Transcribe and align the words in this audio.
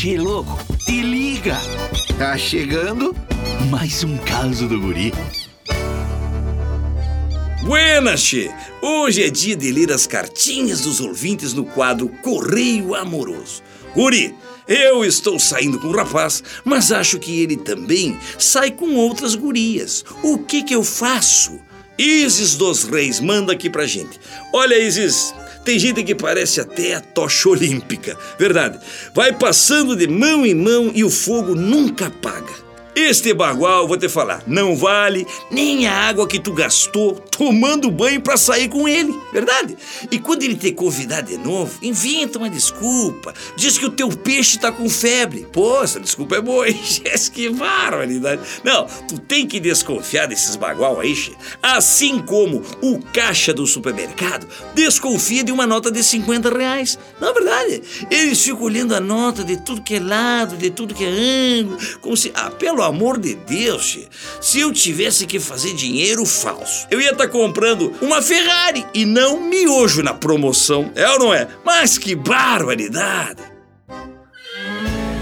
Che, 0.00 0.16
louco, 0.16 0.56
te 0.86 1.02
liga! 1.02 1.56
Tá 2.16 2.38
chegando 2.38 3.16
mais 3.68 4.04
um 4.04 4.16
caso 4.18 4.68
do 4.68 4.80
guri. 4.80 5.12
Buenas, 7.64 8.20
Che! 8.20 8.48
Hoje 8.80 9.24
é 9.24 9.28
dia 9.28 9.56
de 9.56 9.72
ler 9.72 9.90
as 9.90 10.06
cartinhas 10.06 10.82
dos 10.82 11.00
ouvintes 11.00 11.52
no 11.52 11.64
quadro 11.64 12.08
Correio 12.22 12.94
Amoroso. 12.94 13.60
Guri, 13.92 14.36
eu 14.68 15.04
estou 15.04 15.36
saindo 15.36 15.80
com 15.80 15.88
um 15.88 15.96
rapaz, 15.96 16.44
mas 16.64 16.92
acho 16.92 17.18
que 17.18 17.40
ele 17.40 17.56
também 17.56 18.16
sai 18.38 18.70
com 18.70 18.94
outras 18.94 19.34
gurias. 19.34 20.04
O 20.22 20.38
que 20.38 20.62
que 20.62 20.76
eu 20.76 20.84
faço? 20.84 21.58
Isis 21.98 22.54
dos 22.54 22.84
Reis 22.84 23.20
manda 23.20 23.52
aqui 23.52 23.68
pra 23.68 23.86
gente. 23.86 24.20
Olha, 24.52 24.78
Isis, 24.78 25.34
tem 25.64 25.78
gente 25.78 26.02
que 26.04 26.14
parece 26.14 26.60
até 26.60 26.94
a 26.94 27.00
tocha 27.00 27.48
olímpica. 27.48 28.16
Verdade. 28.38 28.78
Vai 29.12 29.32
passando 29.32 29.96
de 29.96 30.06
mão 30.06 30.46
em 30.46 30.54
mão 30.54 30.90
e 30.94 31.02
o 31.02 31.10
fogo 31.10 31.54
nunca 31.54 32.06
apaga. 32.06 32.67
Este 33.00 33.32
bagual, 33.32 33.86
vou 33.86 33.96
te 33.96 34.08
falar, 34.08 34.42
não 34.44 34.74
vale 34.74 35.24
nem 35.52 35.86
a 35.86 35.94
água 35.94 36.26
que 36.26 36.40
tu 36.40 36.52
gastou 36.52 37.12
tomando 37.12 37.92
banho 37.92 38.20
para 38.20 38.36
sair 38.36 38.68
com 38.68 38.88
ele, 38.88 39.14
verdade? 39.32 39.76
E 40.10 40.18
quando 40.18 40.42
ele 40.42 40.56
te 40.56 40.72
convidar 40.72 41.20
de 41.20 41.38
novo, 41.38 41.78
inventa 41.80 42.38
uma 42.38 42.50
desculpa. 42.50 43.32
Diz 43.56 43.78
que 43.78 43.86
o 43.86 43.90
teu 43.90 44.08
peixe 44.08 44.58
tá 44.58 44.72
com 44.72 44.90
febre. 44.90 45.46
Pô, 45.52 45.80
essa 45.80 46.00
desculpa 46.00 46.34
é 46.34 46.40
boa, 46.40 46.68
hein? 46.68 46.76
que 47.32 47.48
barbaridade. 47.50 48.42
Não, 48.64 48.88
tu 49.06 49.16
tem 49.16 49.46
que 49.46 49.60
desconfiar 49.60 50.26
desses 50.26 50.56
bagual 50.56 50.98
aí, 50.98 51.14
che. 51.14 51.36
Assim 51.62 52.18
como 52.18 52.64
o 52.82 52.98
caixa 53.00 53.54
do 53.54 53.64
supermercado 53.64 54.48
desconfia 54.74 55.44
de 55.44 55.52
uma 55.52 55.68
nota 55.68 55.88
de 55.88 56.02
50 56.02 56.50
reais. 56.50 56.98
Não 57.20 57.28
é 57.28 57.32
verdade? 57.32 57.82
Eles 58.10 58.42
ficam 58.42 58.62
olhando 58.62 58.92
a 58.92 59.00
nota 59.00 59.44
de 59.44 59.56
tudo 59.56 59.82
que 59.82 59.94
é 59.94 60.00
lado, 60.00 60.56
de 60.56 60.70
tudo 60.70 60.94
que 60.94 61.04
é 61.04 61.60
ângulo, 61.60 61.78
como 62.00 62.16
se, 62.16 62.32
ah, 62.34 62.50
pelo 62.50 62.87
amor 62.88 63.18
de 63.18 63.34
Deus, 63.34 63.98
se 64.40 64.60
eu 64.60 64.72
tivesse 64.72 65.26
que 65.26 65.38
fazer 65.38 65.74
dinheiro 65.74 66.24
falso, 66.24 66.86
eu 66.90 67.00
ia 67.00 67.12
estar 67.12 67.26
tá 67.26 67.30
comprando 67.30 67.94
uma 68.00 68.20
Ferrari 68.20 68.84
e 68.92 69.04
não 69.04 69.40
miojo 69.40 70.02
na 70.02 70.14
promoção. 70.14 70.90
É 70.94 71.08
ou 71.10 71.18
não 71.18 71.34
é? 71.34 71.46
Mas 71.64 71.98
que 71.98 72.14
barbaridade! 72.14 73.42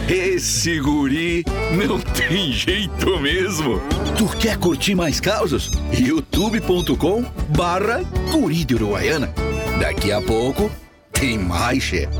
Esse 0.09 0.79
guri 0.79 1.45
não 1.73 1.99
tem 2.01 2.53
jeito 2.53 3.19
mesmo. 3.19 3.81
Tu 4.17 4.29
quer 4.39 4.57
curtir 4.57 4.95
mais 4.95 5.19
causas? 5.19 5.69
youtube.com 5.93 7.25
barra 7.49 8.03
guri 8.31 8.65
de 8.65 8.77
Uruguaiana. 8.77 9.35
Daqui 9.81 10.13
a 10.13 10.23
pouco 10.23 10.71
tem 11.13 11.37
mais, 11.37 11.83
chefe. 11.83 12.17